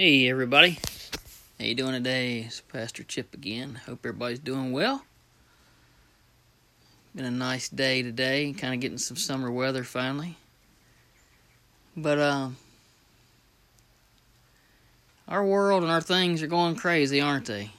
Hey 0.00 0.28
everybody, 0.28 0.78
how 1.58 1.64
you 1.64 1.74
doing 1.74 1.90
today? 1.90 2.42
It's 2.46 2.60
Pastor 2.60 3.02
Chip 3.02 3.34
again. 3.34 3.80
Hope 3.84 4.06
everybody's 4.06 4.38
doing 4.38 4.70
well. 4.70 5.02
Been 7.16 7.24
a 7.24 7.32
nice 7.32 7.68
day 7.68 8.04
today, 8.04 8.52
kind 8.52 8.74
of 8.74 8.78
getting 8.78 8.98
some 8.98 9.16
summer 9.16 9.50
weather 9.50 9.82
finally. 9.82 10.36
But 11.96 12.20
um, 12.20 12.58
our 15.26 15.44
world 15.44 15.82
and 15.82 15.90
our 15.90 16.00
things 16.00 16.44
are 16.44 16.46
going 16.46 16.76
crazy, 16.76 17.20
aren't 17.20 17.46
they? 17.46 17.72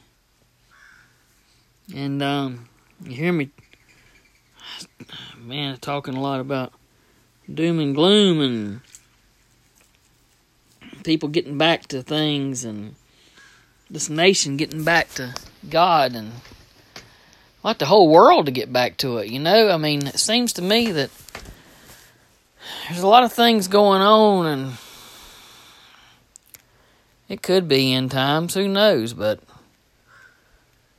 And 1.95 2.21
um, 2.21 2.67
you 3.01 3.15
hear 3.15 3.31
me, 3.31 3.49
man, 5.37 5.77
talking 5.77 6.17
a 6.17 6.21
lot 6.21 6.41
about 6.41 6.73
doom 7.49 7.79
and 7.79 7.95
gloom 7.95 8.41
and 8.41 8.81
people 11.09 11.27
getting 11.27 11.57
back 11.57 11.87
to 11.87 12.03
things 12.03 12.63
and 12.63 12.93
this 13.89 14.11
nation 14.11 14.57
getting 14.57 14.83
back 14.83 15.11
to 15.15 15.33
God 15.67 16.13
and 16.13 16.31
I'd 16.95 17.63
like 17.63 17.77
the 17.79 17.87
whole 17.87 18.09
world 18.09 18.45
to 18.45 18.51
get 18.51 18.71
back 18.71 18.95
to 18.97 19.17
it, 19.17 19.27
you 19.31 19.39
know? 19.39 19.71
I 19.71 19.77
mean, 19.77 20.05
it 20.05 20.19
seems 20.19 20.53
to 20.53 20.61
me 20.61 20.91
that 20.91 21.09
there's 22.87 23.01
a 23.01 23.07
lot 23.07 23.23
of 23.23 23.33
things 23.33 23.67
going 23.67 24.03
on 24.03 24.45
and 24.45 24.73
it 27.27 27.41
could 27.41 27.67
be 27.67 27.91
end 27.91 28.11
times, 28.11 28.53
who 28.53 28.67
knows, 28.67 29.13
but 29.13 29.39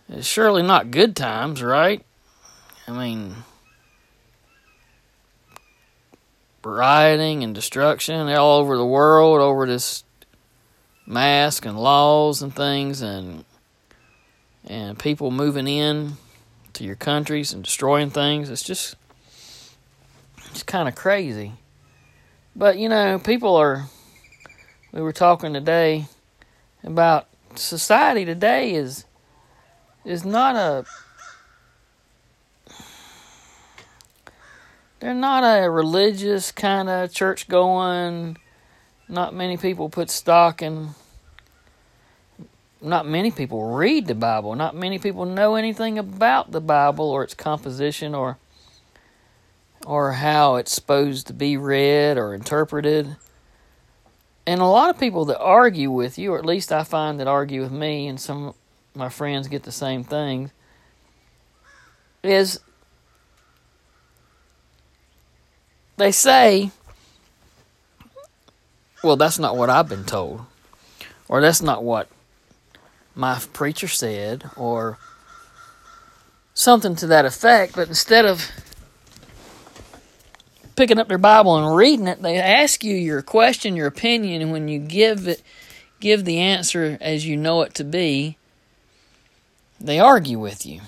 it's 0.09 0.27
surely 0.27 0.65
not 0.65 0.91
good 0.91 1.15
times, 1.15 1.63
right? 1.63 2.05
I 2.89 2.91
mean, 2.91 3.37
rioting 6.65 7.43
and 7.43 7.55
destruction 7.55 8.29
all 8.29 8.59
over 8.59 8.77
the 8.77 8.85
world 8.85 9.41
over 9.41 9.67
this 9.67 10.05
mask 11.07 11.65
and 11.65 11.79
laws 11.79 12.43
and 12.43 12.55
things 12.55 13.03
and 13.03 13.45
and 14.67 14.99
people 14.99 15.31
moving 15.31 15.67
in 15.67 16.13
to 16.75 16.85
your 16.85 16.95
countries 16.95 17.53
and 17.53 17.65
destroying 17.65 18.11
things. 18.11 18.51
It's 18.51 18.63
just 18.63 18.95
it's 20.51 20.63
kind 20.63 20.89
of 20.89 20.95
crazy. 20.95 21.53
But 22.55 22.79
you 22.79 22.89
know 22.89 23.19
people 23.19 23.57
are 23.57 23.87
we 24.93 25.01
were 25.01 25.13
talking 25.13 25.53
today 25.53 26.07
about 26.85 27.27
society 27.55 28.25
today 28.25 28.75
is 28.75 29.05
is 30.05 30.25
not 30.25 30.57
a 30.57 30.85
they're 35.01 35.15
not 35.15 35.43
a 35.43 35.69
religious 35.71 36.53
kind 36.53 36.89
of 36.89 37.13
church 37.13 37.49
going. 37.49 38.37
Not 39.09 39.35
many 39.35 39.57
people 39.57 39.89
put 39.89 40.11
stock 40.11 40.63
in. 40.63 40.91
Not 42.83 43.07
many 43.07 43.31
people 43.31 43.75
read 43.75 44.07
the 44.07 44.15
Bible. 44.15 44.55
Not 44.55 44.77
many 44.77 44.99
people 44.99 45.25
know 45.27 45.57
anything 45.57 45.99
about 45.99 46.53
the 46.53 46.61
Bible 46.61 47.11
or 47.11 47.25
its 47.25 47.35
composition 47.35 48.15
or 48.15 48.39
or 49.87 50.13
how 50.13 50.57
it's 50.57 50.73
supposed 50.73 51.27
to 51.27 51.33
be 51.33 51.57
read 51.57 52.19
or 52.19 52.35
interpreted. 52.35 53.17
And 54.47 54.61
a 54.61 54.67
lot 54.67 54.91
of 54.91 55.01
people 55.01 55.25
that 55.27 55.39
argue 55.39 55.91
with 55.91 56.19
you, 56.19 56.35
or 56.35 56.39
at 56.39 56.45
least 56.45 56.71
I 56.71 56.85
find 56.85 57.19
that 57.19 57.27
argue 57.27 57.63
with 57.63 57.73
me, 57.73 58.07
and 58.07 58.21
some 58.21 58.49
of 58.49 58.55
my 58.95 59.09
friends 59.09 59.49
get 59.49 59.63
the 59.63 59.73
same 59.73 60.05
thing, 60.05 60.51
is 62.23 62.61
They 66.01 66.13
say, 66.13 66.71
well, 69.05 69.17
that's 69.17 69.39
not 69.39 69.55
what 69.55 69.69
I've 69.69 69.87
been 69.87 70.07
told, 70.07 70.47
or 71.29 71.43
that's 71.43 71.61
not 71.61 71.85
what 71.85 72.09
my 73.15 73.39
preacher 73.53 73.87
said, 73.87 74.49
or 74.57 74.97
something 76.55 76.97
to 76.97 77.07
that 77.09 77.27
effect. 77.27 77.77
But 77.77 77.89
instead 77.89 78.25
of 78.25 78.51
picking 80.75 80.99
up 80.99 81.09
their 81.09 81.19
Bible 81.19 81.59
and 81.59 81.77
reading 81.77 82.07
it, 82.07 82.23
they 82.23 82.39
ask 82.39 82.83
you 82.83 82.97
your 82.97 83.21
question, 83.21 83.77
your 83.77 83.87
opinion, 83.87 84.41
and 84.41 84.53
when 84.53 84.69
you 84.69 84.79
give 84.79 85.29
it, 85.29 85.43
give 86.01 86.25
the 86.25 86.39
answer 86.39 86.97
as 87.03 87.27
you 87.27 87.37
know 87.37 87.61
it 87.61 87.75
to 87.75 87.85
be, 87.85 88.39
they 89.79 90.01
argue 90.01 90.39
with 90.39 90.65
you. 90.65 90.81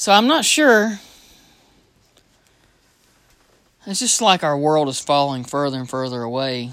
So 0.00 0.12
I'm 0.12 0.26
not 0.26 0.46
sure. 0.46 0.98
It's 3.86 4.00
just 4.00 4.22
like 4.22 4.42
our 4.42 4.56
world 4.56 4.88
is 4.88 4.98
falling 4.98 5.44
further 5.44 5.78
and 5.78 5.90
further 5.90 6.22
away. 6.22 6.70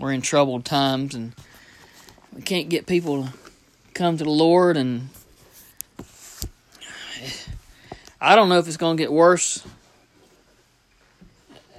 We're 0.00 0.10
in 0.10 0.22
troubled 0.22 0.64
times 0.64 1.14
and 1.14 1.34
we 2.34 2.42
can't 2.42 2.68
get 2.68 2.88
people 2.88 3.26
to 3.26 3.32
come 3.94 4.16
to 4.16 4.24
the 4.24 4.30
Lord 4.30 4.76
and 4.76 5.10
I 8.20 8.34
don't 8.34 8.48
know 8.48 8.58
if 8.58 8.66
it's 8.66 8.76
going 8.76 8.96
to 8.96 9.00
get 9.00 9.12
worse. 9.12 9.64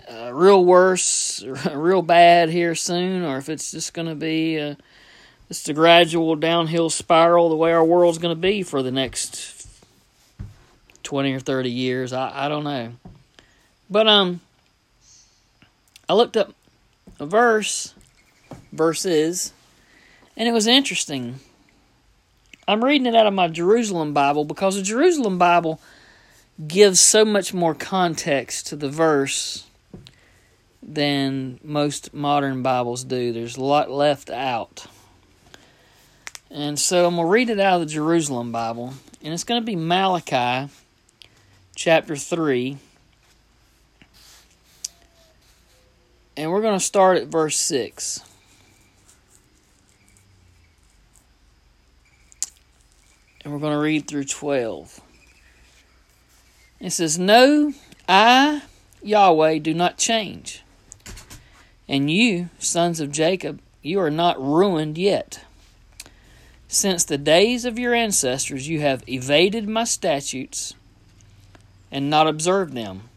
Uh, 0.09 0.31
real 0.33 0.63
worse, 0.63 1.43
real 1.73 2.01
bad 2.01 2.47
here 2.47 2.73
soon, 2.73 3.25
or 3.25 3.37
if 3.37 3.49
it's 3.49 3.71
just 3.71 3.93
going 3.93 4.07
to 4.07 4.15
be 4.15 4.57
uh, 4.57 4.75
just 5.49 5.67
a 5.67 5.73
gradual 5.73 6.37
downhill 6.37 6.89
spiral 6.89 7.49
the 7.49 7.57
way 7.57 7.73
our 7.73 7.83
world's 7.83 8.17
going 8.17 8.33
to 8.33 8.41
be 8.41 8.63
for 8.63 8.81
the 8.81 8.91
next 8.91 9.58
20 11.09 11.33
or 11.33 11.39
30 11.39 11.71
years. 11.71 12.13
I, 12.13 12.45
I 12.45 12.49
don't 12.49 12.63
know. 12.63 12.91
But 13.89 14.07
um 14.07 14.41
I 16.07 16.13
looked 16.13 16.37
up 16.37 16.53
a 17.19 17.25
verse 17.25 17.95
verses 18.71 19.51
and 20.37 20.47
it 20.47 20.51
was 20.51 20.67
interesting. 20.67 21.39
I'm 22.67 22.85
reading 22.85 23.07
it 23.07 23.15
out 23.15 23.25
of 23.25 23.33
my 23.33 23.47
Jerusalem 23.47 24.13
Bible 24.13 24.45
because 24.45 24.75
the 24.75 24.83
Jerusalem 24.83 25.39
Bible 25.39 25.81
gives 26.67 26.99
so 26.99 27.25
much 27.25 27.55
more 27.55 27.73
context 27.73 28.67
to 28.67 28.75
the 28.75 28.89
verse 28.89 29.65
than 30.83 31.59
most 31.63 32.13
modern 32.13 32.61
Bibles 32.61 33.03
do. 33.03 33.33
There's 33.33 33.57
a 33.57 33.63
lot 33.63 33.89
left 33.89 34.29
out. 34.29 34.85
And 36.51 36.77
so 36.77 37.07
I'm 37.07 37.15
going 37.15 37.25
to 37.25 37.31
read 37.31 37.49
it 37.49 37.59
out 37.59 37.81
of 37.81 37.87
the 37.87 37.93
Jerusalem 37.93 38.51
Bible. 38.51 38.93
And 39.23 39.33
it's 39.33 39.43
going 39.43 39.59
to 39.59 39.65
be 39.65 39.75
Malachi 39.75 40.69
chapter 41.79 42.17
3. 42.17 42.77
And 46.35 46.51
we're 46.51 46.61
going 46.61 46.77
to 46.77 46.83
start 46.83 47.17
at 47.17 47.27
verse 47.27 47.57
6. 47.57 48.19
And 53.45 53.53
we're 53.53 53.59
going 53.59 53.71
to 53.71 53.79
read 53.79 54.09
through 54.09 54.25
12. 54.25 54.99
It 56.81 56.89
says, 56.89 57.17
No, 57.17 57.73
I, 58.09 58.63
Yahweh, 59.01 59.59
do 59.59 59.73
not 59.73 59.97
change. 59.97 60.63
And 61.87 62.11
you, 62.11 62.49
sons 62.59 62.99
of 62.99 63.09
Jacob, 63.09 63.61
you 63.81 64.01
are 64.01 64.11
not 64.11 64.37
ruined 64.37 64.97
yet. 64.97 65.45
Since 66.67 67.05
the 67.05 67.17
days 67.17 67.63
of 67.63 67.79
your 67.79 67.93
ancestors, 67.93 68.67
you 68.67 68.81
have 68.81 69.07
evaded 69.07 69.69
my 69.69 69.85
statutes 69.85 70.73
and 71.91 72.09
not 72.09 72.27
observe 72.27 72.73
them. 72.73 73.09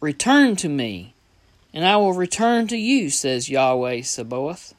Return 0.00 0.56
to 0.56 0.68
me, 0.68 1.14
and 1.72 1.84
I 1.84 1.96
will 1.96 2.12
return 2.12 2.66
to 2.68 2.76
you, 2.76 3.10
says 3.10 3.50
Yahweh 3.50 4.02
Sabaoth. 4.02 4.74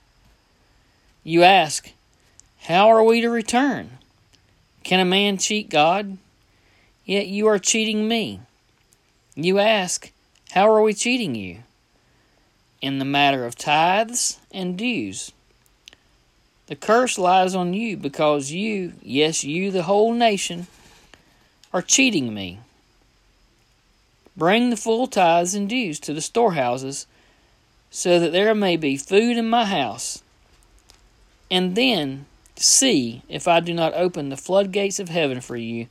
You 1.24 1.44
ask, 1.44 1.92
How 2.62 2.88
are 2.90 3.04
we 3.04 3.22
to 3.22 3.30
return? 3.30 3.98
Can 4.84 5.00
a 5.00 5.06
man 5.06 5.38
cheat 5.38 5.70
God? 5.70 6.18
Yet 7.06 7.28
you 7.28 7.48
are 7.48 7.60
cheating 7.60 8.08
me. 8.08 8.40
You 9.36 9.60
ask, 9.60 10.12
How 10.52 10.72
are 10.72 10.82
we 10.82 10.94
cheating 10.94 11.36
you? 11.36 11.64
In 12.82 13.00
the 13.00 13.06
matter 13.06 13.46
of 13.46 13.56
tithes 13.56 14.40
and 14.52 14.78
dues. 14.78 15.34
The 16.68 16.76
curse 16.76 17.18
lies 17.18 17.56
on 17.56 17.74
you 17.74 17.98
because 17.98 18.52
you, 18.52 18.94
yes, 19.02 19.44
you, 19.44 19.72
the 19.72 19.84
whole 19.84 20.14
nation, 20.14 20.68
are 21.74 21.82
cheating 21.82 22.34
me. 22.34 22.60
Bring 24.36 24.70
the 24.70 24.78
full 24.78 25.08
tithes 25.08 25.54
and 25.54 25.68
dues 25.68 26.00
to 26.02 26.14
the 26.14 26.22
storehouses, 26.22 27.06
so 27.92 28.20
that 28.20 28.32
there 28.32 28.56
may 28.56 28.78
be 28.78 28.98
food 28.98 29.38
in 29.38 29.50
my 29.50 29.66
house. 29.66 30.24
And 31.52 31.76
then 31.76 32.26
see 32.56 33.22
if 33.28 33.48
I 33.48 33.60
do 33.60 33.74
not 33.74 33.94
open 33.94 34.30
the 34.30 34.38
floodgates 34.38 35.00
of 35.00 35.10
heaven 35.10 35.42
for 35.42 35.56
you 35.56 35.88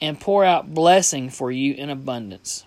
and 0.00 0.20
pour 0.20 0.44
out 0.44 0.74
blessing 0.74 1.30
for 1.30 1.50
you 1.50 1.74
in 1.74 1.88
abundance. 1.88 2.64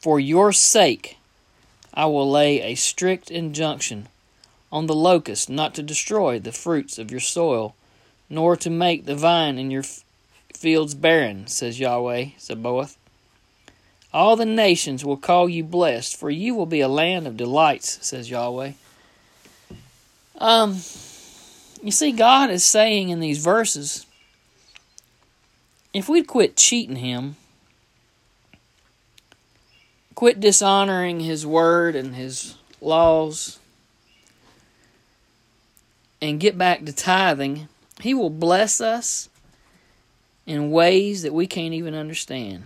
For 0.00 0.18
your 0.18 0.52
sake, 0.52 1.18
I 1.94 2.06
will 2.06 2.30
lay 2.30 2.60
a 2.62 2.74
strict 2.74 3.30
injunction 3.30 4.08
on 4.70 4.86
the 4.86 4.94
locust 4.94 5.48
not 5.48 5.74
to 5.74 5.82
destroy 5.82 6.38
the 6.38 6.52
fruits 6.52 6.98
of 6.98 7.10
your 7.10 7.20
soil, 7.20 7.74
nor 8.28 8.56
to 8.56 8.70
make 8.70 9.04
the 9.04 9.14
vine 9.14 9.58
in 9.58 9.70
your 9.70 9.84
fields 10.58 10.94
barren, 10.94 11.46
says 11.46 11.78
Yahweh 11.78 12.30
Sabaoth. 12.36 12.98
All 14.12 14.34
the 14.34 14.44
nations 14.44 15.04
will 15.04 15.16
call 15.16 15.48
you 15.48 15.62
blessed, 15.62 16.16
for 16.16 16.30
you 16.30 16.54
will 16.54 16.66
be 16.66 16.80
a 16.80 16.88
land 16.88 17.26
of 17.26 17.36
delights, 17.36 18.04
says 18.04 18.28
Yahweh. 18.28 18.72
Um, 20.38 20.72
you 21.82 21.92
see, 21.92 22.10
God 22.10 22.50
is 22.50 22.64
saying 22.64 23.10
in 23.10 23.20
these 23.20 23.38
verses, 23.38 24.06
if 25.94 26.08
we'd 26.08 26.26
quit 26.26 26.56
cheating 26.56 26.96
Him, 26.96 27.36
quit 30.14 30.40
dishonoring 30.40 31.20
His 31.20 31.46
word 31.46 31.94
and 31.94 32.16
His 32.16 32.56
laws, 32.80 33.60
and 36.20 36.40
get 36.40 36.58
back 36.58 36.84
to 36.84 36.92
tithing, 36.92 37.68
He 38.00 38.12
will 38.12 38.30
bless 38.30 38.80
us 38.80 39.27
in 40.48 40.70
ways 40.70 41.20
that 41.22 41.34
we 41.34 41.46
can't 41.46 41.74
even 41.74 41.94
understand. 41.94 42.64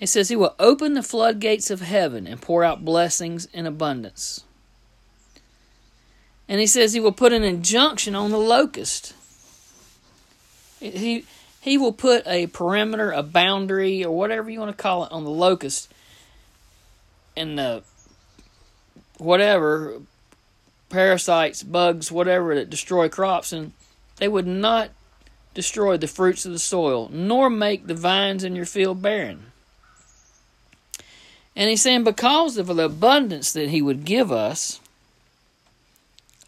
It 0.00 0.06
says 0.06 0.30
He 0.30 0.34
will 0.34 0.54
open 0.58 0.94
the 0.94 1.02
floodgates 1.02 1.70
of 1.70 1.82
heaven 1.82 2.26
and 2.26 2.40
pour 2.40 2.64
out 2.64 2.86
blessings 2.86 3.44
in 3.52 3.66
abundance. 3.66 4.42
And 6.48 6.60
He 6.60 6.66
says 6.66 6.94
He 6.94 7.00
will 7.00 7.12
put 7.12 7.34
an 7.34 7.44
injunction 7.44 8.14
on 8.14 8.30
the 8.30 8.38
locust. 8.38 9.12
He, 10.80 11.26
he 11.60 11.76
will 11.76 11.92
put 11.92 12.26
a 12.26 12.46
perimeter, 12.46 13.12
a 13.12 13.22
boundary, 13.22 14.02
or 14.02 14.16
whatever 14.16 14.48
you 14.48 14.58
want 14.58 14.74
to 14.74 14.82
call 14.82 15.04
it 15.04 15.12
on 15.12 15.24
the 15.24 15.30
locust. 15.30 15.92
And 17.36 17.58
the 17.58 17.82
whatever 19.18 20.00
parasites, 20.88 21.62
bugs, 21.62 22.10
whatever 22.10 22.54
that 22.54 22.70
destroy 22.70 23.10
crops, 23.10 23.52
and 23.52 23.72
they 24.16 24.28
would 24.28 24.46
not 24.46 24.88
destroy 25.54 25.96
the 25.96 26.08
fruits 26.08 26.44
of 26.44 26.52
the 26.52 26.58
soil, 26.58 27.08
nor 27.12 27.48
make 27.48 27.86
the 27.86 27.94
vines 27.94 28.44
in 28.44 28.56
your 28.56 28.66
field 28.66 29.00
barren. 29.00 29.46
And 31.56 31.70
he's 31.70 31.82
saying, 31.82 32.04
because 32.04 32.58
of 32.58 32.66
the 32.66 32.84
abundance 32.84 33.52
that 33.52 33.70
he 33.70 33.80
would 33.80 34.04
give 34.04 34.32
us, 34.32 34.80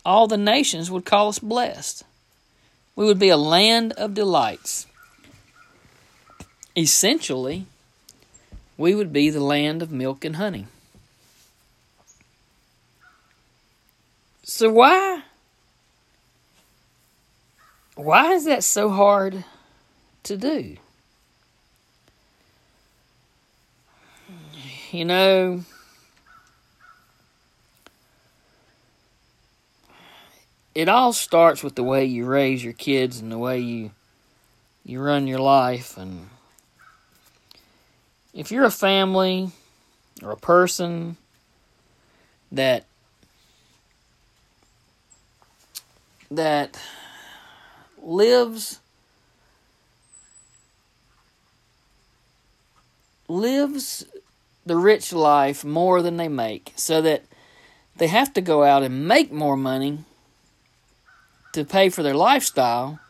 all 0.05 0.27
the 0.27 0.37
nations 0.37 0.91
would 0.91 1.05
call 1.05 1.29
us 1.29 1.39
blessed. 1.39 2.05
We 2.97 3.05
would 3.07 3.19
be 3.19 3.29
a 3.29 3.37
land 3.37 3.93
of 3.93 4.15
delights. 4.15 4.87
Essentially, 6.77 7.67
we 8.77 8.95
would 8.95 9.13
be 9.13 9.31
the 9.31 9.43
land 9.43 9.83
of 9.83 9.91
milk 9.91 10.25
and 10.25 10.37
honey. 10.37 10.67
So 14.43 14.71
why 14.71 15.23
why 18.07 18.35
is 18.35 18.45
that 18.45 18.63
so 18.63 18.89
hard 18.89 19.45
to 20.23 20.37
do? 20.37 20.77
You 24.93 25.05
know, 25.05 25.65
it 30.73 30.89
all 30.89 31.13
starts 31.13 31.65
with 31.65 31.75
the 31.75 31.83
way 31.83 32.05
you 32.05 32.27
raise 32.27 32.63
your 32.63 32.75
kids 32.75 33.19
and 33.19 33.33
the 33.33 33.39
way 33.39 33.59
you 33.59 33.91
you 34.85 35.01
run 35.01 35.27
your 35.27 35.41
life 35.41 35.97
and 35.97 36.29
if 38.33 38.53
you're 38.53 38.65
a 38.65 38.71
family 38.71 39.51
or 40.23 40.31
a 40.31 40.37
person 40.37 41.17
that 42.53 42.85
that 46.31 46.79
lives 48.07 48.79
lives 53.29 54.07
the 54.65 54.77
rich 54.77 55.13
life 55.13 55.65
more 55.65 56.01
than 56.01 56.17
they 56.17 56.29
make 56.29 56.73
so 56.77 57.03
that 57.03 57.25
they 57.97 58.07
have 58.07 58.33
to 58.33 58.41
go 58.41 58.63
out 58.63 58.85
and 58.85 59.09
make 59.09 59.33
more 59.33 59.57
money 59.57 59.99
to 61.53 61.65
pay 61.65 61.89
for 61.89 62.05
their 62.05 62.15
lifestyle 62.15 63.01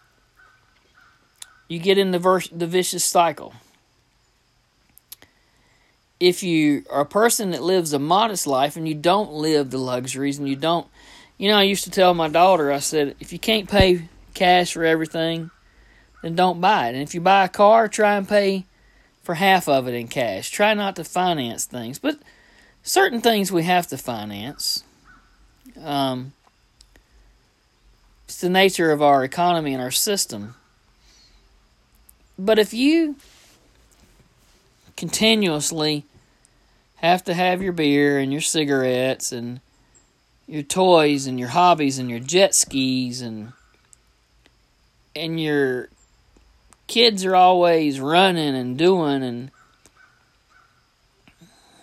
you 1.69 1.79
get 1.79 1.99
in 1.99 2.13
the, 2.13 2.19
verse, 2.19 2.49
the 2.49 2.67
vicious 2.67 3.05
cycle. 3.05 3.53
If 6.21 6.43
you 6.43 6.85
are 6.89 7.01
a 7.01 7.07
person 7.07 7.51
that 7.51 7.63
lives 7.63 7.93
a 7.93 7.99
modest 7.99 8.47
life 8.47 8.77
and 8.77 8.89
you 8.89 8.95
don't 8.95 9.33
live 9.33 9.71
the 9.71 9.79
luxuries 9.79 10.39
and 10.39 10.49
you 10.49 10.57
don't 10.57 10.87
you 11.39 11.51
know, 11.51 11.59
I 11.59 11.65
used 11.65 11.85
to 11.85 11.91
tell 11.91 12.15
my 12.15 12.29
daughter, 12.29 12.73
I 12.73 12.79
said, 12.79 13.15
if 13.21 13.31
you 13.31 13.39
can't 13.39 13.69
pay 13.69 14.09
cash 14.37 14.73
for 14.73 14.85
everything, 14.85 15.51
then 16.23 16.37
don't 16.37 16.61
buy 16.61 16.89
it. 16.89 16.95
And 16.95 17.03
if 17.03 17.15
you 17.15 17.21
buy 17.21 17.45
a 17.45 17.49
car, 17.49 17.89
try 17.89 18.15
and 18.15 18.29
pay 18.29 18.67
for 19.23 19.35
half 19.35 19.69
of 19.69 19.89
it 19.89 19.95
in 19.95 20.07
cash. 20.07 20.51
Try 20.51 20.75
not 20.75 20.95
to 20.97 21.05
finance 21.05 21.65
things. 21.65 21.99
But 21.99 22.19
certain 22.85 23.21
things 23.21 23.51
we 23.51 23.65
have 23.65 23.89
to 23.89 23.99
finance. 23.99 24.85
Um, 25.83 26.33
it's 28.27 28.41
the 28.41 28.49
nature 28.49 28.93
of 28.93 29.03
our 29.03 29.25
economy 29.25 29.73
and 29.73 29.83
our 29.83 29.91
system. 29.91 30.55
But 32.39 32.59
if 32.59 32.73
you 32.73 33.17
continuously 34.97 36.05
have 36.97 37.25
to 37.25 37.35
have 37.35 37.63
your 37.63 37.73
beer 37.73 38.19
and 38.19 38.33
your 38.33 38.41
cigarettes 38.41 39.33
and 39.33 39.61
your 40.47 40.63
toys 40.63 41.27
and 41.27 41.39
your 41.39 41.49
hobbies 41.49 41.99
and 41.99 42.09
your 42.09 42.21
jet 42.21 42.55
skis 42.55 43.21
and 43.21 43.53
and 45.17 45.41
your 45.41 45.89
kids 46.87 47.25
are 47.25 47.35
always 47.35 47.99
running 47.99 48.55
and 48.55 48.79
doing 48.79 49.23
and 49.23 49.51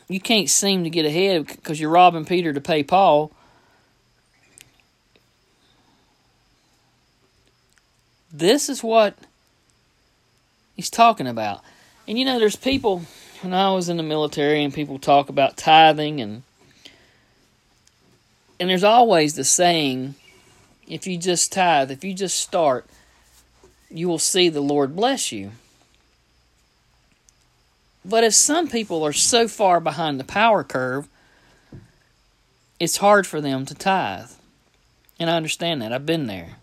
you 0.08 0.20
can't 0.20 0.50
seem 0.50 0.84
to 0.84 0.90
get 0.90 1.06
ahead 1.06 1.48
because 1.48 1.80
you're 1.80 1.90
robbing 1.90 2.26
Peter 2.26 2.54
to 2.54 2.62
pay 2.62 2.84
Paul. 2.84 3.32
This 8.32 8.70
is 8.70 8.84
what 8.84 9.16
he's 10.76 10.90
talking 10.90 11.28
about. 11.28 11.62
And 12.08 12.18
you 12.18 12.26
know, 12.26 12.40
there's 12.40 12.56
people, 12.56 13.04
when 13.42 13.54
I 13.54 13.72
was 13.72 13.90
in 13.90 13.98
the 13.98 14.04
military, 14.04 14.64
and 14.64 14.74
people 14.74 15.00
talk 15.00 15.30
about 15.30 15.58
tithing 15.58 16.22
and 16.22 16.44
and 18.60 18.70
there's 18.70 18.84
always 18.84 19.36
the 19.36 19.44
saying 19.44 20.16
if 20.88 21.08
you 21.08 21.18
just 21.18 21.52
tithe, 21.52 21.92
if 21.92 22.04
you 22.04 22.14
just 22.14 22.40
start, 22.40 22.86
you 23.94 24.08
will 24.08 24.20
see 24.20 24.50
the 24.50 24.62
Lord 24.62 24.96
bless 24.96 25.32
you. 25.32 25.52
But 28.04 28.24
if 28.24 28.34
some 28.34 28.68
people 28.68 29.06
are 29.06 29.14
so 29.14 29.48
far 29.48 29.80
behind 29.80 30.20
the 30.20 30.26
power 30.26 30.64
curve, 30.64 31.08
it's 32.80 32.98
hard 32.98 33.26
for 33.26 33.40
them 33.40 33.66
to 33.66 33.76
tithe. 33.76 34.32
And 35.20 35.30
I 35.30 35.38
understand 35.38 35.82
that. 35.82 35.94
I've 35.94 36.06
been 36.06 36.28
there. 36.28 36.58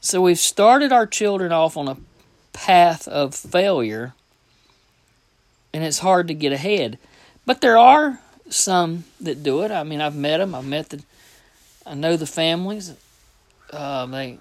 So 0.00 0.20
we've 0.20 0.38
started 0.38 0.92
our 0.92 1.06
children 1.06 1.52
off 1.52 1.76
on 1.76 1.88
a 1.88 1.96
path 2.52 3.08
of 3.08 3.34
failure, 3.34 4.14
and 5.72 5.82
it's 5.82 6.00
hard 6.00 6.28
to 6.28 6.34
get 6.34 6.52
ahead. 6.52 6.98
But 7.46 7.60
there 7.60 7.78
are 7.78 8.20
some 8.50 9.04
that 9.20 9.42
do 9.42 9.62
it. 9.62 9.70
I 9.70 9.84
mean, 9.84 10.00
I've 10.00 10.16
met 10.16 10.38
them. 10.38 10.54
I've 10.54 10.66
met 10.66 10.90
the, 10.90 11.02
I 11.86 11.94
know 11.94 12.16
the 12.16 12.26
families. 12.26 12.92
Uh, 13.70 14.06
they, 14.06 14.38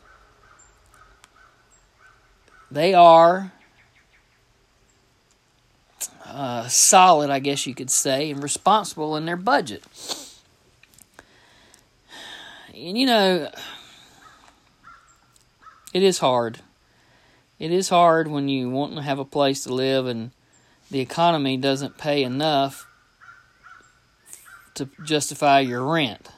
they 2.72 2.94
are 2.94 3.52
uh, 6.26 6.68
solid, 6.68 7.30
I 7.30 7.40
guess 7.40 7.66
you 7.66 7.74
could 7.74 7.90
say, 7.90 8.32
and 8.32 8.44
responsible 8.44 9.16
in 9.16 9.26
their 9.26 9.38
budget. 9.38 9.84
And 12.74 12.98
you 12.98 13.06
know, 13.06 13.50
it 15.94 16.04
is 16.04 16.20
hard. 16.20 16.60
It 17.58 17.72
is 17.72 17.90
hard 17.90 18.28
when 18.28 18.50
you 18.50 18.70
want 18.70 18.96
to 18.96 19.02
have 19.02 19.18
a 19.18 19.26
place 19.26 19.64
to 19.64 19.74
live 19.74 20.08
and 20.08 20.32
the 20.92 21.00
economy 21.00 21.56
doesn't 21.56 21.98
pay 21.98 22.24
enough 22.24 22.86
to 24.74 24.90
justify 25.04 25.62
your 25.62 25.84
rent 25.84 26.30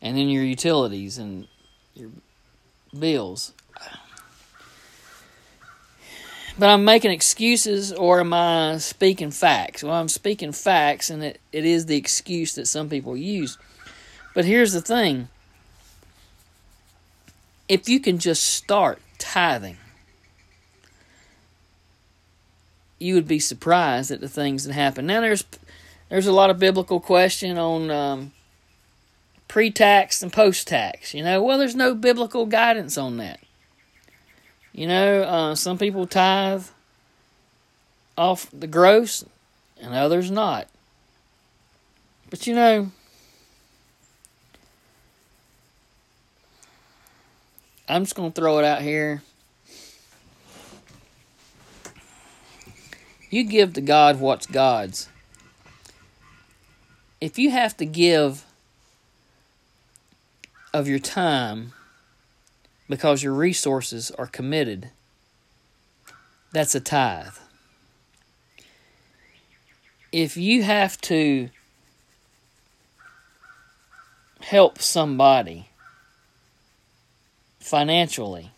and 0.00 0.16
then 0.16 0.28
your 0.28 0.44
utilities 0.44 1.18
and 1.18 1.48
your 1.94 2.10
bills. 2.98 3.52
But 6.58 6.68
I'm 6.68 6.84
making 6.84 7.10
excuses 7.10 7.92
or 7.92 8.20
am 8.20 8.34
I 8.34 8.76
speaking 8.78 9.30
facts? 9.30 9.82
Well, 9.82 9.94
I'm 9.94 10.08
speaking 10.08 10.52
facts, 10.52 11.08
and 11.08 11.22
it, 11.22 11.40
it 11.52 11.64
is 11.64 11.86
the 11.86 11.96
excuse 11.96 12.54
that 12.54 12.66
some 12.66 12.90
people 12.90 13.16
use. 13.16 13.56
But 14.34 14.44
here's 14.44 14.72
the 14.72 14.82
thing 14.82 15.28
if 17.68 17.88
you 17.88 18.00
can 18.00 18.18
just 18.18 18.42
start 18.42 19.00
tithing, 19.16 19.78
you 22.98 23.14
would 23.14 23.28
be 23.28 23.38
surprised 23.38 24.10
at 24.10 24.20
the 24.20 24.28
things 24.28 24.64
that 24.64 24.74
happen. 24.74 25.06
Now, 25.06 25.20
there's 25.20 25.44
there's 26.10 26.26
a 26.26 26.32
lot 26.32 26.50
of 26.50 26.58
biblical 26.58 27.00
question 27.00 27.56
on 27.56 27.90
um, 27.90 28.32
pre-tax 29.50 30.22
and 30.22 30.32
post-tax. 30.32 31.12
You 31.12 31.24
know, 31.24 31.42
well, 31.42 31.58
there's 31.58 31.74
no 31.74 31.92
biblical 31.92 32.46
guidance 32.46 32.96
on 32.96 33.16
that. 33.16 33.40
You 34.72 34.86
know, 34.86 35.22
uh, 35.22 35.54
some 35.56 35.76
people 35.76 36.06
tithe 36.06 36.66
off 38.16 38.48
the 38.52 38.68
gross 38.68 39.24
and 39.80 39.92
others 39.92 40.30
not. 40.30 40.68
But 42.30 42.46
you 42.46 42.54
know, 42.54 42.92
I'm 47.88 48.04
just 48.04 48.14
going 48.14 48.30
to 48.30 48.40
throw 48.40 48.60
it 48.60 48.64
out 48.64 48.82
here. 48.82 49.24
You 53.30 53.42
give 53.42 53.72
to 53.72 53.80
God 53.80 54.20
what's 54.20 54.46
God's. 54.46 55.08
If 57.20 57.36
you 57.36 57.50
have 57.50 57.76
to 57.78 57.84
give 57.84 58.44
of 60.72 60.88
your 60.88 60.98
time 60.98 61.72
because 62.88 63.22
your 63.22 63.32
resources 63.32 64.10
are 64.12 64.26
committed, 64.26 64.90
that's 66.52 66.74
a 66.74 66.80
tithe. 66.80 67.34
If 70.12 70.36
you 70.36 70.64
have 70.64 71.00
to 71.02 71.50
help 74.40 74.80
somebody 74.80 75.68
financially 77.60 78.50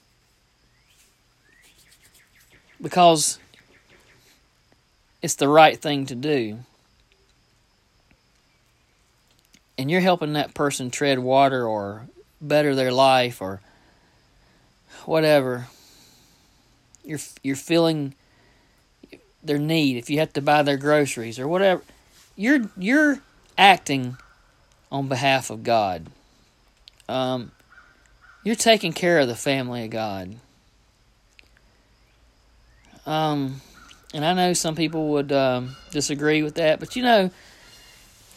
because 2.81 3.38
it's 5.21 5.35
the 5.35 5.49
right 5.49 5.81
thing 5.81 6.07
to 6.07 6.14
do. 6.14 6.59
And 9.79 9.91
you're 9.91 10.00
helping 10.00 10.35
that 10.35 10.55
person 10.55 10.91
tread 10.91 11.19
water 11.19 11.67
or 11.67 12.07
better 12.41 12.75
their 12.75 12.93
life 12.93 13.41
or 13.41 13.61
whatever. 15.07 15.67
You're 17.05 17.19
you're 17.43 17.57
feeling 17.57 18.14
their 19.43 19.59
need 19.59 19.97
if 19.97 20.09
you 20.09 20.19
have 20.21 20.33
to 20.35 20.43
buy 20.43 20.62
their 20.62 20.76
groceries 20.76 21.38
or 21.38 21.49
whatever. 21.49 21.83
You're 22.37 22.71
you're 22.76 23.19
acting 23.59 24.17
on 24.91 25.09
behalf 25.09 25.50
of 25.50 25.62
God. 25.64 26.07
Um, 27.09 27.52
you're 28.45 28.55
taking 28.55 28.93
care 28.93 29.19
of 29.21 29.29
the 29.29 29.35
family 29.35 29.85
of 29.85 29.91
God. 29.91 30.37
Um, 33.05 33.61
and 34.14 34.25
I 34.25 34.35
know 34.35 34.52
some 34.52 34.76
people 34.76 35.09
would 35.09 35.33
um, 35.33 35.76
disagree 35.91 36.43
with 36.43 36.55
that, 36.55 36.79
but 36.79 36.95
you 36.95 37.02
know, 37.02 37.31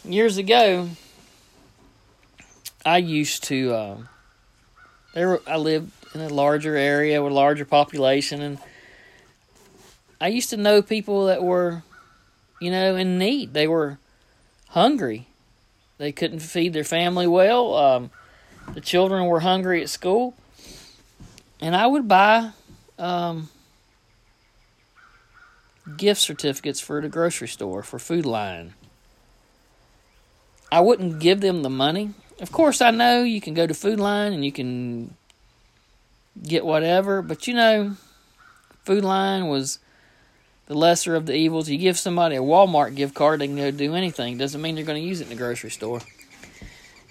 years 0.04 0.38
ago, 0.38 0.88
I 2.86 2.98
used 2.98 3.42
to. 3.44 3.74
Uh, 3.74 3.96
there, 5.12 5.40
I 5.46 5.56
lived 5.56 5.90
in 6.14 6.20
a 6.20 6.28
larger 6.28 6.76
area 6.76 7.20
with 7.20 7.32
a 7.32 7.34
larger 7.34 7.64
population, 7.64 8.40
and 8.40 8.58
I 10.20 10.28
used 10.28 10.50
to 10.50 10.56
know 10.56 10.82
people 10.82 11.26
that 11.26 11.42
were, 11.42 11.82
you 12.60 12.70
know, 12.70 12.94
in 12.94 13.18
need. 13.18 13.54
They 13.54 13.66
were 13.66 13.98
hungry. 14.68 15.26
They 15.98 16.12
couldn't 16.12 16.38
feed 16.38 16.74
their 16.74 16.84
family 16.84 17.26
well. 17.26 17.74
Um, 17.74 18.10
the 18.72 18.80
children 18.80 19.26
were 19.26 19.40
hungry 19.40 19.82
at 19.82 19.90
school, 19.90 20.34
and 21.60 21.74
I 21.74 21.88
would 21.88 22.06
buy 22.06 22.52
um, 23.00 23.48
gift 25.96 26.20
certificates 26.20 26.78
for 26.78 27.00
the 27.00 27.08
grocery 27.08 27.48
store 27.48 27.82
for 27.82 27.98
Food 27.98 28.26
Lion. 28.26 28.74
I 30.70 30.80
wouldn't 30.80 31.18
give 31.18 31.40
them 31.40 31.62
the 31.62 31.70
money. 31.70 32.14
Of 32.40 32.52
course, 32.52 32.82
I 32.82 32.90
know 32.90 33.22
you 33.22 33.40
can 33.40 33.54
go 33.54 33.66
to 33.66 33.74
Food 33.74 33.98
Lion 33.98 34.32
and 34.34 34.44
you 34.44 34.52
can 34.52 35.14
get 36.42 36.66
whatever, 36.66 37.22
but 37.22 37.46
you 37.46 37.54
know, 37.54 37.96
Food 38.84 39.04
Lion 39.04 39.48
was 39.48 39.78
the 40.66 40.74
lesser 40.74 41.14
of 41.14 41.26
the 41.26 41.34
evils. 41.34 41.68
You 41.68 41.78
give 41.78 41.98
somebody 41.98 42.36
a 42.36 42.40
Walmart 42.40 42.94
gift 42.94 43.14
card, 43.14 43.40
they 43.40 43.46
can 43.46 43.56
go 43.56 43.70
do 43.70 43.94
anything. 43.94 44.36
Doesn't 44.36 44.60
mean 44.60 44.74
they're 44.74 44.84
going 44.84 45.00
to 45.00 45.08
use 45.08 45.20
it 45.20 45.24
in 45.24 45.30
the 45.30 45.36
grocery 45.36 45.70
store. 45.70 46.00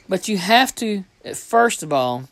But 0.08 0.28
you 0.28 0.38
have 0.38 0.76
to, 0.76 1.06
first 1.34 1.82
of 1.82 1.92
all, 1.92 2.30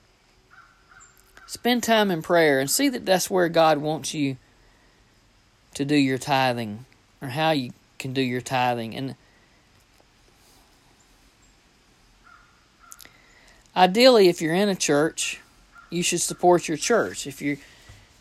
spend 1.47 1.81
time 1.81 2.11
in 2.11 2.21
prayer 2.21 2.59
and 2.59 2.69
see 2.69 2.89
that 2.89 3.05
that's 3.05 3.29
where 3.29 3.49
God 3.49 3.79
wants 3.79 4.13
you 4.13 4.37
to 5.73 5.83
do 5.83 5.95
your 5.95 6.19
tithing 6.19 6.85
or 7.21 7.29
how 7.29 7.51
you 7.51 7.71
can 7.97 8.13
do 8.13 8.21
your 8.21 8.41
tithing. 8.41 8.95
And 8.95 9.15
ideally, 13.75 14.27
if 14.27 14.41
you're 14.41 14.55
in 14.55 14.69
a 14.69 14.75
church, 14.75 15.39
you 15.89 16.03
should 16.03 16.21
support 16.21 16.67
your 16.67 16.77
church. 16.77 17.27
If 17.27 17.41
you 17.41 17.57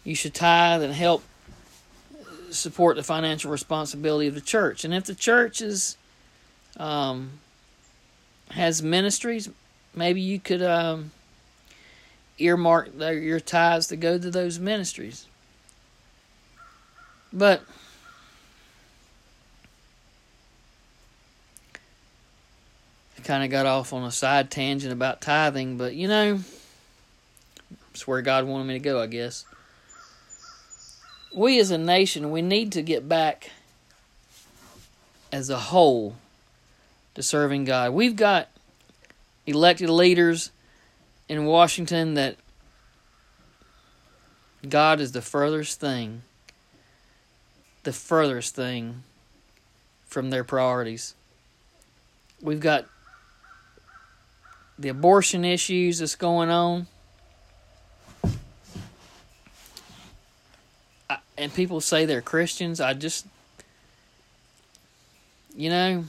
you 0.05 0.15
should 0.15 0.35
tithe 0.35 0.83
and 0.83 0.93
help 0.93 1.23
support 2.51 2.97
the 2.97 3.03
financial 3.03 3.51
responsibility 3.51 4.27
of 4.27 4.35
the 4.35 4.41
church. 4.41 4.85
And 4.85 4.93
if 4.93 5.05
the 5.05 5.15
church 5.15 5.61
is 5.61 5.97
um, 6.77 7.31
has 8.51 8.83
ministries, 8.83 9.49
maybe 9.95 10.21
you 10.21 10.41
could 10.41 10.63
um, 10.63 11.13
earmark 12.39 12.91
your 12.99 13.41
tithes 13.41 13.87
to 13.89 13.97
go 13.97 14.19
to 14.19 14.31
those 14.31 14.59
ministries. 14.59 15.27
But 17.33 17.63
kind 23.25 23.45
of 23.45 23.50
got 23.50 23.67
off 23.67 23.93
on 23.93 24.05
a 24.05 24.11
side 24.11 24.50
tangent 24.50 24.93
about 24.93 25.21
tithing, 25.21 25.76
but 25.76 25.95
you 25.95 26.09
know, 26.09 26.41
it's 27.93 28.07
where 28.07 28.23
God 28.23 28.45
wanted 28.45 28.67
me 28.67 28.75
to 28.75 28.81
go, 28.81 29.00
I 29.00 29.07
guess. 29.07 29.45
We 31.35 31.59
as 31.61 31.71
a 31.71 31.79
nation, 31.79 32.31
we 32.31 32.43
need 32.43 32.73
to 32.73 32.83
get 32.83 33.09
back 33.09 33.50
as 35.33 35.49
a 35.49 35.59
whole 35.59 36.17
to 37.14 37.23
serving 37.23 37.64
God. 37.64 37.93
We've 37.93 38.17
got 38.17 38.49
elected 39.47 39.88
leaders 39.88 40.50
in 41.29 41.45
Washington 41.47 42.14
that 42.14 42.37
God 44.69 45.00
is 45.00 45.12
the 45.12 45.23
furthest 45.23 45.81
thing, 45.81 46.23
the 47.83 47.93
furthest 47.93 48.55
thing 48.55 49.02
from 50.07 50.31
their 50.31 50.45
priorities. 50.45 51.14
We've 52.41 52.61
got 52.61 52.87
the 54.79 54.88
abortion 54.88 55.45
issues 55.45 55.99
that's 55.99 56.14
going 56.14 56.50
on. 56.50 56.87
I, 61.09 61.19
and 61.38 61.55
people 61.55 61.81
say 61.81 62.05
they're 62.05 62.23
Christians. 62.23 62.81
I 62.81 62.95
just, 62.95 63.26
you 65.55 65.71
know, 65.71 66.05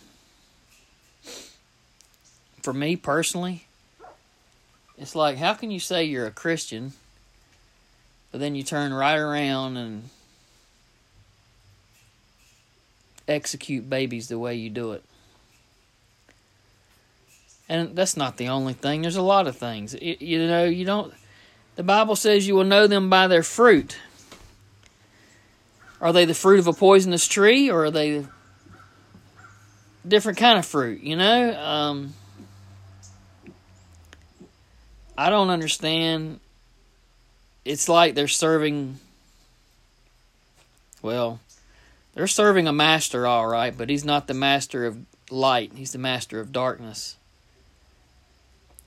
for 2.61 2.73
me 2.73 2.95
personally, 2.95 3.65
it's 4.97 5.15
like, 5.15 5.37
how 5.37 5.53
can 5.53 5.69
you 5.69 5.79
say 5.79 6.03
you're 6.03 6.27
a 6.27 6.31
Christian, 6.31 6.93
but 8.31 8.39
then 8.39 8.55
you 8.55 8.63
turn 8.63 8.93
right 8.93 9.17
around 9.17 9.77
and 9.77 10.09
execute 13.27 13.89
babies 13.89 14.29
the 14.29 14.39
way 14.39 14.55
you 14.55 14.69
do 14.69 14.93
it? 14.93 15.03
And 17.69 17.95
that's 17.95 18.17
not 18.17 18.37
the 18.37 18.49
only 18.49 18.73
thing. 18.73 19.01
There's 19.01 19.15
a 19.15 19.21
lot 19.21 19.47
of 19.47 19.57
things. 19.57 19.95
You 19.99 20.47
know, 20.47 20.65
you 20.65 20.85
don't. 20.85 21.13
The 21.75 21.83
Bible 21.83 22.15
says 22.15 22.47
you 22.47 22.55
will 22.55 22.65
know 22.65 22.87
them 22.87 23.09
by 23.09 23.27
their 23.27 23.43
fruit. 23.43 23.97
Are 26.01 26.11
they 26.11 26.25
the 26.25 26.33
fruit 26.33 26.59
of 26.59 26.67
a 26.67 26.73
poisonous 26.73 27.27
tree, 27.27 27.71
or 27.71 27.85
are 27.85 27.91
they 27.91 28.17
a 28.17 28.27
different 30.05 30.37
kind 30.37 30.59
of 30.59 30.65
fruit? 30.65 31.01
You 31.01 31.15
know, 31.15 31.57
um, 31.57 32.13
I 35.17 35.29
don't 35.29 35.49
understand. 35.49 36.41
It's 37.63 37.87
like 37.87 38.13
they're 38.13 38.27
serving. 38.27 38.99
Well, 41.01 41.39
they're 42.13 42.27
serving 42.27 42.67
a 42.67 42.73
master, 42.73 43.25
all 43.25 43.47
right, 43.47 43.75
but 43.75 43.89
he's 43.89 44.05
not 44.05 44.27
the 44.27 44.33
master 44.33 44.85
of 44.85 44.97
light. 45.31 45.71
He's 45.75 45.93
the 45.93 45.97
master 45.97 46.39
of 46.39 46.51
darkness. 46.51 47.15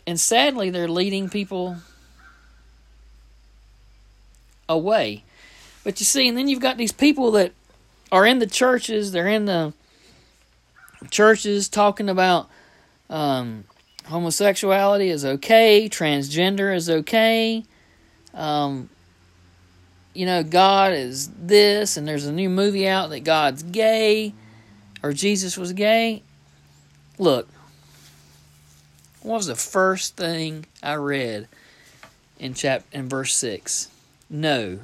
And 0.06 0.20
sadly, 0.20 0.70
they're 0.70 0.88
leading 0.88 1.28
people 1.28 1.76
away. 4.68 5.24
But 5.84 6.00
you 6.00 6.04
see, 6.04 6.28
and 6.28 6.36
then 6.36 6.48
you've 6.48 6.60
got 6.60 6.76
these 6.76 6.92
people 6.92 7.32
that 7.32 7.52
are 8.12 8.26
in 8.26 8.38
the 8.38 8.46
churches, 8.46 9.12
they're 9.12 9.28
in 9.28 9.46
the 9.46 9.72
churches 11.10 11.68
talking 11.68 12.08
about 12.08 12.48
um, 13.10 13.64
homosexuality 14.06 15.10
is 15.10 15.24
okay, 15.24 15.88
transgender 15.88 16.74
is 16.74 16.88
okay. 16.88 17.64
Um, 18.34 18.88
you 20.14 20.26
know, 20.26 20.42
God 20.42 20.92
is 20.92 21.28
this, 21.30 21.96
and 21.96 22.08
there's 22.08 22.26
a 22.26 22.32
new 22.32 22.48
movie 22.48 22.88
out 22.88 23.10
that 23.10 23.20
God's 23.20 23.62
gay 23.62 24.32
or 25.02 25.12
Jesus 25.12 25.58
was 25.58 25.72
gay. 25.72 26.22
Look, 27.18 27.48
what 29.26 29.38
was 29.38 29.46
the 29.46 29.56
first 29.56 30.16
thing 30.16 30.66
I 30.84 30.94
read 30.94 31.48
in 32.38 32.54
chap 32.54 32.84
in 32.92 33.08
verse 33.08 33.34
six? 33.34 33.90
No, 34.30 34.78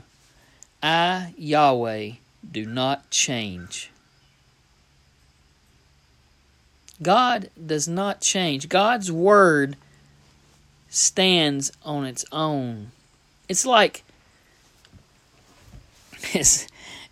I 0.83 1.33
Yahweh 1.39 2.15
do 2.51 2.67
not 2.67 3.09
change. 3.09 3.93
God 7.01 7.51
does 7.65 7.87
not 7.87 8.21
change. 8.21 8.69
God's 8.69 9.13
word 9.13 9.77
stands 10.91 11.71
on 11.85 12.05
its 12.05 12.25
own. 12.33 12.91
It's 13.49 13.65
like 13.65 14.03
it's 16.35 16.67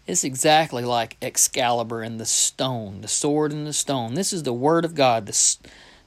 it's 0.05 0.25
exactly 0.25 0.85
like 0.85 1.17
Excalibur 1.23 2.03
and 2.03 2.19
the 2.19 2.27
stone, 2.27 3.03
the 3.03 3.09
sword 3.09 3.53
and 3.53 3.69
the 3.69 3.73
stone. 3.73 4.15
This 4.15 4.33
is 4.33 4.43
the 4.43 4.53
word 4.53 4.85
of 4.85 4.97
God, 4.97 5.27
the 5.27 5.57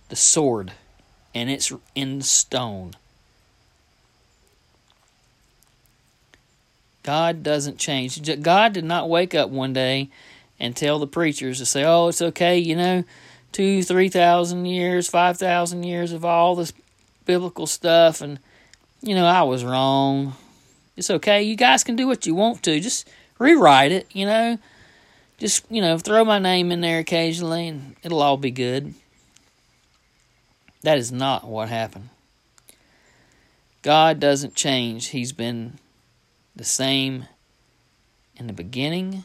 the 0.10 0.18
sword, 0.18 0.74
and 1.34 1.50
it's 1.50 1.72
in 1.96 2.22
stone. 2.22 2.94
God 7.04 7.44
doesn't 7.44 7.78
change. 7.78 8.22
God 8.42 8.74
did 8.74 8.86
not 8.86 9.10
wake 9.10 9.36
up 9.36 9.50
one 9.50 9.74
day 9.74 10.10
and 10.60 10.76
tell 10.76 11.00
the 11.00 11.08
preachers 11.08 11.58
to 11.58 11.66
say, 11.66 11.84
"Oh, 11.84 12.08
it's 12.08 12.22
okay," 12.22 12.58
you 12.58 12.76
know, 12.76 13.04
two, 13.52 13.84
three 13.84 14.10
thousand 14.10 14.66
years, 14.66 15.10
five 15.10 15.38
thousand 15.38 15.84
years 15.84 16.14
of 16.14 16.24
all 16.24 16.56
this 16.56 16.72
biblical 17.26 17.68
stuff, 17.68 18.22
and 18.22 18.40
you 19.02 19.16
know 19.16 19.26
I 19.26 19.44
was 19.44 19.66
wrong. 19.66 20.36
It's 20.96 21.10
okay. 21.10 21.44
You 21.44 21.56
guys 21.56 21.84
can 21.84 21.96
do 21.96 22.08
what 22.08 22.26
you 22.26 22.36
want 22.36 22.64
to. 22.64 22.80
Just 22.80 23.10
rewrite 23.38 23.92
it. 23.92 24.08
You 24.14 24.26
know, 24.26 24.58
just 25.38 25.66
you 25.70 25.82
know 25.82 25.98
throw 25.98 26.24
my 26.24 26.40
name 26.40 26.72
in 26.72 26.80
there 26.80 27.00
occasionally, 27.00 27.68
and 27.68 27.98
it'll 28.04 28.22
all 28.22 28.38
be 28.38 28.52
good. 28.52 28.94
That 30.84 30.98
is 30.98 31.12
not 31.12 31.46
what 31.46 31.70
happened. 31.70 32.10
God 33.82 34.20
doesn't 34.20 34.56
change. 34.56 35.08
He's 35.08 35.32
been 35.32 35.80
the 36.56 36.64
same 36.64 37.28
in 38.36 38.48
the 38.48 38.54
beginning, 38.54 39.24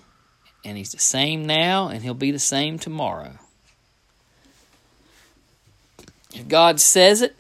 and 0.65 0.77
He's 0.77 0.93
the 0.93 0.99
same 0.99 1.47
now, 1.47 1.89
and 1.89 2.03
He'll 2.03 2.15
be 2.15 2.31
the 2.31 2.39
same 2.39 2.79
tomorrow. 2.79 3.39
If 6.35 6.47
God 6.47 6.81
says 6.81 7.23
it, 7.23 7.37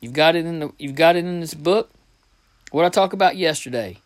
you've 0.00 0.12
got 0.12 0.36
it 0.36 0.44
in 0.44 0.60
the 0.60 0.72
you've 0.78 0.96
got 0.96 1.16
it 1.16 1.24
in 1.24 1.40
this 1.40 1.54
book. 1.54 1.90
What 2.70 2.84
I 2.84 2.88
talked 2.88 3.14
about 3.14 3.36
yesterday. 3.36 3.98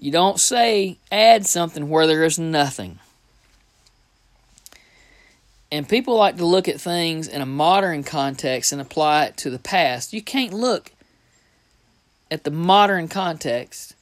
You 0.00 0.12
don't 0.12 0.38
say 0.38 0.98
add 1.10 1.44
something 1.44 1.88
where 1.88 2.06
there 2.06 2.22
is 2.22 2.38
nothing. 2.38 3.00
And 5.70 5.88
people 5.88 6.16
like 6.16 6.38
to 6.38 6.46
look 6.46 6.66
at 6.66 6.80
things 6.80 7.28
in 7.28 7.42
a 7.42 7.46
modern 7.46 8.02
context 8.02 8.72
and 8.72 8.80
apply 8.80 9.26
it 9.26 9.36
to 9.38 9.50
the 9.50 9.58
past. 9.58 10.12
You 10.12 10.22
can't 10.22 10.52
look 10.52 10.92
at 12.30 12.44
the 12.44 12.50
modern 12.50 13.08
context 13.08 13.94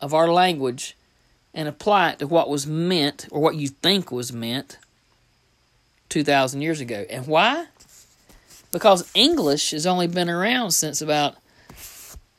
of 0.00 0.14
our 0.14 0.28
language 0.28 0.96
and 1.52 1.68
apply 1.68 2.10
it 2.10 2.18
to 2.20 2.26
what 2.26 2.48
was 2.48 2.66
meant 2.66 3.26
or 3.30 3.40
what 3.40 3.56
you 3.56 3.68
think 3.68 4.12
was 4.12 4.32
meant 4.32 4.78
2,000 6.10 6.62
years 6.62 6.80
ago. 6.80 7.04
And 7.10 7.26
why? 7.26 7.66
Because 8.72 9.10
English 9.14 9.72
has 9.72 9.86
only 9.86 10.06
been 10.06 10.30
around 10.30 10.70
since 10.70 11.02
about 11.02 11.36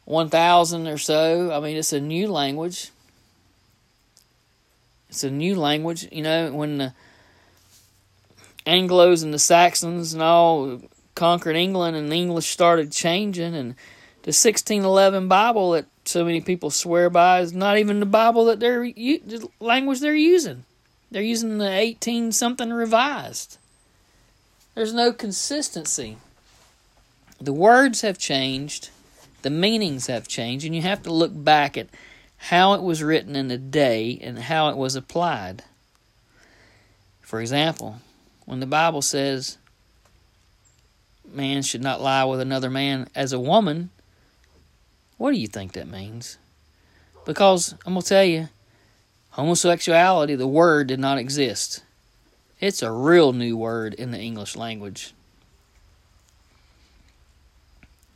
1,000 0.06 0.88
or 0.88 0.98
so. 0.98 1.52
I 1.52 1.60
mean, 1.60 1.76
it's 1.76 1.94
a 1.94 2.00
new 2.00 2.30
language. 2.30 2.90
It's 5.10 5.26
a 5.26 5.32
new 5.32 5.56
language. 5.56 6.08
You 6.10 6.24
know, 6.24 6.54
when 6.54 6.78
the 6.78 6.94
Anglos 8.66 9.24
and 9.24 9.34
the 9.34 9.40
Saxons 9.40 10.14
and 10.14 10.22
all 10.22 10.82
conquered 11.16 11.56
England 11.56 11.96
and 11.96 12.12
the 12.12 12.16
English 12.16 12.50
started 12.50 12.92
changing, 12.92 13.56
and 13.56 13.76
the 14.24 14.30
1611 14.30 15.28
Bible 15.28 15.72
that 15.72 15.86
so 16.06 16.24
many 16.26 16.42
people 16.42 16.70
swear 16.70 17.10
by 17.10 17.40
is 17.40 17.54
not 17.54 17.78
even 17.78 18.00
the 18.00 18.06
Bible 18.06 18.46
that 18.46 18.60
they're 18.60 18.84
the 18.84 19.50
language 19.60 20.00
they're 20.00 20.16
using. 20.16 20.66
They're 21.10 21.22
using 21.22 21.58
the 21.58 21.70
18 21.70 22.32
something 22.32 22.72
revised. 22.72 23.58
There's 24.76 24.94
no 24.94 25.12
consistency. 25.12 26.18
The 27.40 27.54
words 27.54 28.02
have 28.02 28.18
changed, 28.18 28.90
the 29.42 29.50
meanings 29.50 30.08
have 30.08 30.28
changed, 30.28 30.66
and 30.66 30.76
you 30.76 30.82
have 30.84 31.04
to 31.04 31.12
look 31.12 31.32
back 31.34 31.78
at 31.78 31.88
how 32.38 32.74
it 32.74 32.82
was 32.82 33.04
written 33.04 33.36
in 33.36 33.50
the 33.50 33.58
day 33.58 34.18
and 34.22 34.40
how 34.40 34.70
it 34.70 34.78
was 34.78 34.96
applied. 34.96 35.64
For 37.22 37.42
example, 37.42 37.98
when 38.52 38.60
the 38.60 38.66
Bible 38.66 39.02
says 39.02 39.58
man 41.26 41.62
should 41.62 41.82
not 41.82 42.02
lie 42.02 42.26
with 42.26 42.42
another 42.42 42.70
man 42.70 43.08
as 43.16 43.32
a 43.32 43.40
woman, 43.40 43.92
what 45.18 45.32
do 45.32 45.38
you 45.38 45.48
think 45.48 45.72
that 45.72 45.88
means? 45.88 46.38
Because 47.26 47.76
I'm 47.86 47.94
going 47.94 48.02
to 48.02 48.10
tell 48.10 48.26
you, 48.26 48.50
homosexuality, 49.30 50.36
the 50.36 50.50
word 50.50 50.88
did 50.88 51.00
not 51.00 51.18
exist. 51.18 51.82
It's 52.60 52.82
a 52.82 52.92
real 52.92 53.32
new 53.32 53.56
word 53.56 53.94
in 53.94 54.12
the 54.12 54.20
English 54.20 54.58
language. 54.58 55.14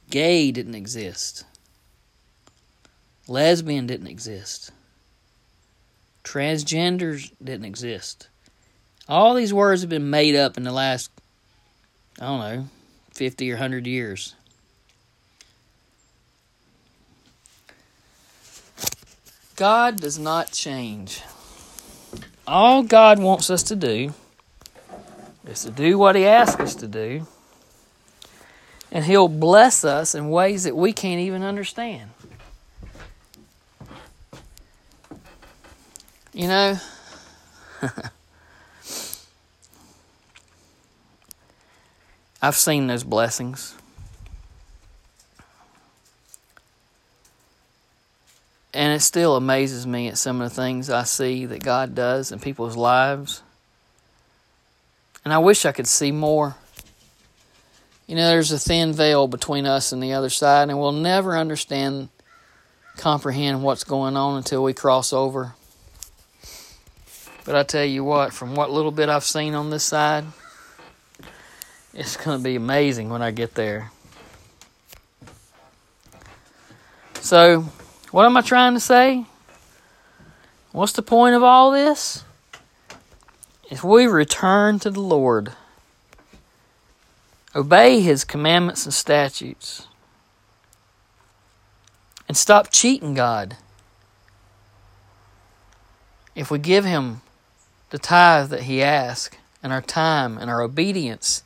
Gay 0.10 0.52
didn't 0.52 0.76
exist. 0.76 1.46
Lesbian 3.26 3.88
didn't 3.88 4.08
exist. 4.08 4.74
Transgenders 6.26 7.32
didn't 7.42 7.64
exist. 7.64 8.28
All 9.08 9.36
these 9.36 9.54
words 9.54 9.82
have 9.82 9.90
been 9.90 10.10
made 10.10 10.36
up 10.36 10.58
in 10.58 10.64
the 10.64 10.72
last, 10.72 11.12
I 12.20 12.26
don't 12.26 12.40
know, 12.40 12.66
50 13.14 13.52
or 13.52 13.56
100 13.56 13.86
years. 13.86 14.34
God 19.56 20.02
does 20.02 20.20
not 20.20 20.52
change. 20.52 21.22
All 22.48 22.84
God 22.84 23.20
wants 23.20 23.50
us 23.50 23.64
to 23.64 23.76
do 23.76 24.14
is 25.48 25.64
to 25.64 25.72
do 25.72 25.98
what 25.98 26.16
He 26.16 26.26
asks 26.26 26.60
us 26.60 26.76
to 26.76 26.88
do, 26.88 27.28
and 28.92 29.06
He'll 29.06 29.28
bless 29.28 29.86
us 29.86 30.14
in 30.14 30.30
ways 30.30 30.64
that 30.64 30.76
we 30.76 30.94
can't 30.94 31.22
even 31.22 31.44
understand. 31.44 32.10
You 36.34 36.48
know, 36.50 36.80
I've 42.46 42.56
seen 42.56 42.86
those 42.86 43.04
blessings. 43.04 43.74
And 48.72 48.94
it 48.94 49.00
still 49.00 49.36
amazes 49.36 49.88
me 49.88 50.10
at 50.10 50.20
some 50.20 50.42
of 50.42 50.52
the 50.52 50.56
things 50.56 50.92
I 50.92 51.06
see 51.06 51.48
that 51.48 51.64
God 51.64 51.96
does 51.96 52.32
in 52.32 52.38
people's 52.38 52.78
lives. 52.78 53.42
And 55.24 55.34
I 55.34 55.40
wish 55.40 55.66
I 55.66 55.72
could 55.72 55.88
see 55.88 56.12
more. 56.12 56.56
You 58.06 58.16
know, 58.16 58.28
there's 58.28 58.52
a 58.52 58.60
thin 58.60 58.94
veil 58.94 59.28
between 59.28 59.66
us 59.66 59.92
and 59.92 60.04
the 60.04 60.14
other 60.14 60.30
side, 60.30 60.70
and 60.70 60.80
we'll 60.80 60.92
never 60.92 61.36
understand, 61.36 62.10
comprehend 62.96 63.64
what's 63.64 63.84
going 63.84 64.16
on 64.16 64.38
until 64.38 64.62
we 64.62 64.76
cross 64.76 65.12
over. 65.14 65.56
But 67.44 67.56
I 67.56 67.64
tell 67.64 67.86
you 67.86 68.04
what, 68.04 68.34
from 68.34 68.54
what 68.54 68.70
little 68.70 68.92
bit 68.92 69.10
I've 69.10 69.24
seen 69.24 69.56
on 69.56 69.72
this 69.72 69.84
side, 69.84 70.26
it's 71.96 72.18
going 72.18 72.38
to 72.38 72.44
be 72.44 72.56
amazing 72.56 73.10
when 73.10 73.22
I 73.22 73.32
get 73.32 73.56
there. 73.56 73.92
So, 77.22 77.62
what 78.12 78.26
am 78.26 78.36
I 78.36 78.42
trying 78.42 78.74
to 78.74 78.80
say? 78.80 79.26
What's 80.74 80.92
the 80.92 81.02
point 81.02 81.36
of 81.36 81.42
all 81.42 81.72
this? 81.72 82.26
If 83.72 83.84
we 83.84 84.06
return 84.08 84.78
to 84.80 84.92
the 84.92 85.00
Lord, 85.00 85.54
obey 87.56 88.02
His 88.02 88.26
commandments 88.26 88.86
and 88.86 88.94
statutes, 88.94 89.88
and 92.28 92.36
stop 92.36 92.72
cheating 92.72 93.14
God, 93.14 93.56
if 96.36 96.52
we 96.52 96.60
give 96.60 96.84
Him 96.84 97.22
the 97.90 97.98
tithe 97.98 98.50
that 98.50 98.64
He 98.64 98.84
asks, 98.84 99.38
and 99.64 99.72
our 99.74 99.82
time 99.82 100.38
and 100.38 100.52
our 100.52 100.62
obedience, 100.62 101.42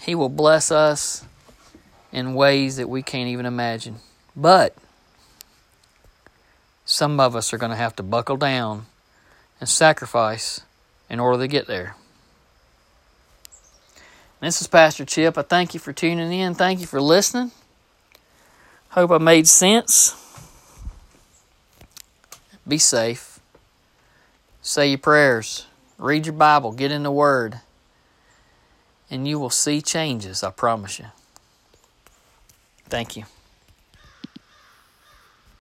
He 0.00 0.14
will 0.14 0.28
bless 0.28 0.70
us 0.70 1.24
in 2.12 2.34
ways 2.34 2.76
that 2.76 2.88
we 2.88 3.02
can't 3.02 3.28
even 3.28 3.46
imagine. 3.46 3.96
But 4.34 4.76
some 6.84 7.20
of 7.20 7.36
us 7.36 7.52
are 7.52 7.58
going 7.58 7.70
to 7.70 7.76
have 7.76 7.96
to 7.96 8.02
buckle 8.02 8.36
down 8.36 8.86
and 9.60 9.68
sacrifice 9.68 10.62
in 11.10 11.20
order 11.20 11.42
to 11.42 11.48
get 11.48 11.66
there. 11.66 11.96
This 14.40 14.60
is 14.60 14.68
Pastor 14.68 15.04
Chip. 15.04 15.36
I 15.36 15.42
thank 15.42 15.74
you 15.74 15.80
for 15.80 15.92
tuning 15.92 16.32
in. 16.32 16.54
Thank 16.54 16.80
you 16.80 16.86
for 16.86 17.00
listening. 17.00 17.50
Hope 18.90 19.10
I 19.10 19.18
made 19.18 19.48
sense. 19.48 20.14
Be 22.66 22.78
safe. 22.78 23.40
Say 24.62 24.90
your 24.90 24.98
prayers. 24.98 25.66
Read 25.98 26.26
your 26.26 26.34
Bible. 26.34 26.72
Get 26.72 26.92
in 26.92 27.02
the 27.02 27.10
Word. 27.10 27.60
And 29.10 29.26
you 29.26 29.38
will 29.38 29.50
see 29.50 29.80
changes, 29.80 30.42
I 30.42 30.50
promise 30.50 30.98
you. 30.98 31.06
Thank 32.88 33.16
you. 33.16 33.24